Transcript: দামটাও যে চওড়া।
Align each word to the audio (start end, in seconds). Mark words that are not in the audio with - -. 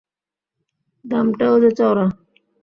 দামটাও 1.05 1.55
যে 1.63 1.69
চওড়া। 1.77 2.05